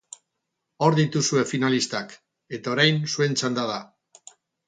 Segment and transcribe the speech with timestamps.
[0.85, 2.15] Hor dituzue finalistak,
[2.59, 3.79] eta orain zuen txanda da!